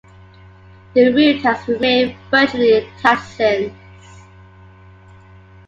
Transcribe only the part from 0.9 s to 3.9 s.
The route has remained virtually intact since.